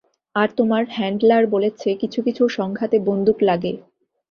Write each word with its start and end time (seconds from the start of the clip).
আর 0.35 0.47
তোমার 0.57 0.83
হ্যান্ডলার 0.89 1.43
বলছে 1.47 1.89
কিছু 2.01 2.19
কিছু 2.21 2.43
সংঘাতে 2.49 2.97
বন্দুক 3.07 3.37
লাগে। 3.41 3.73